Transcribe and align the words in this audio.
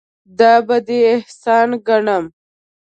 دا 0.39 0.53
به 0.67 0.77
دې 0.87 0.99
احسان 1.13 1.69
ګڼم. 1.87 2.23